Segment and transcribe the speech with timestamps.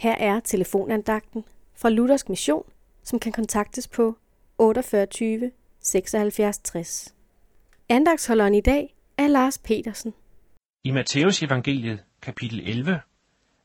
[0.00, 1.44] Her er telefonandagten
[1.74, 2.64] fra Luthersk Mission,
[3.02, 4.18] som kan kontaktes på
[4.58, 7.14] 48 76 60.
[7.88, 10.14] Andagsholderen i dag er Lars Petersen.
[10.84, 13.00] I Matteus evangeliet, kapitel 11,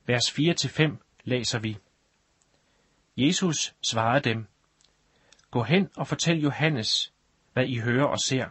[0.05, 1.77] vers 4-5, læser vi.
[3.17, 4.45] Jesus svarede dem,
[5.51, 7.13] Gå hen og fortæl Johannes,
[7.53, 8.45] hvad I hører og ser.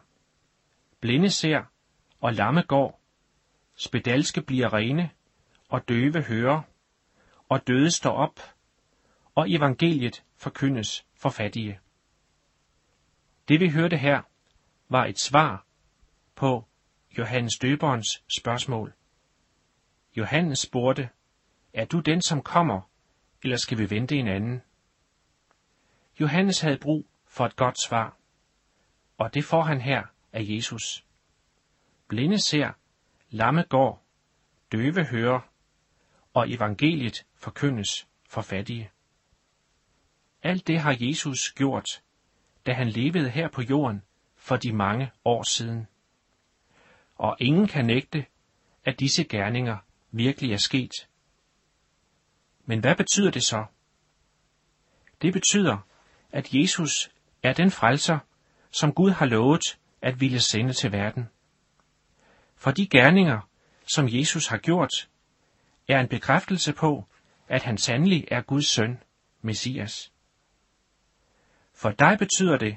[1.01, 1.63] Blinde ser,
[2.21, 3.01] og lamme går.
[3.77, 5.11] Spedalske bliver rene,
[5.69, 6.63] og døve hører,
[7.55, 8.41] og døde står op,
[9.35, 11.81] og evangeliet forkyndes for fattige.
[13.49, 14.23] Det vi hørte her,
[14.89, 15.67] var et svar
[16.35, 16.65] på
[17.19, 18.93] Johannes døberens spørgsmål.
[20.17, 21.09] Johannes spurgte,
[21.73, 22.91] er du den, som kommer,
[23.43, 24.63] eller skal vi vente en anden?
[26.21, 28.17] Johannes havde brug for et godt svar,
[29.19, 31.07] og det får han her af Jesus.
[32.09, 32.73] Blinde ser,
[33.31, 34.05] lamme går,
[34.73, 35.54] døve hører,
[36.35, 38.91] og evangeliet forkyndes for fattige.
[40.43, 42.03] Alt det har Jesus gjort,
[42.67, 44.03] da han levede her på jorden
[44.37, 45.87] for de mange år siden.
[47.15, 48.27] Og ingen kan nægte,
[48.85, 49.77] at disse gerninger
[50.11, 51.09] virkelig er sket.
[52.65, 53.65] Men hvad betyder det så?
[55.23, 55.79] Det betyder,
[56.33, 57.11] at Jesus
[57.43, 58.19] er den frelser,
[58.71, 61.29] som Gud har lovet at ville sende til verden.
[62.57, 63.41] For de gerninger,
[63.87, 65.09] som Jesus har gjort,
[65.89, 67.05] er en bekræftelse på,
[67.49, 69.03] at han sandelig er Guds søn,
[69.43, 70.13] Messias.
[71.73, 72.77] For dig betyder det,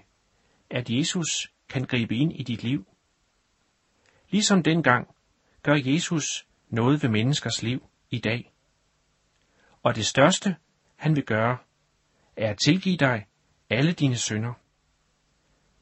[0.69, 2.87] at Jesus kan gribe ind i dit liv.
[4.29, 5.15] Ligesom dengang
[5.63, 8.53] gør Jesus noget ved menneskers liv i dag.
[9.83, 10.55] Og det største,
[10.95, 11.57] han vil gøre,
[12.35, 13.27] er at tilgive dig
[13.69, 14.53] alle dine synder.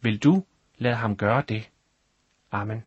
[0.02, 0.46] Vil du
[0.78, 1.70] lade ham gøre det?
[2.52, 2.86] Amen.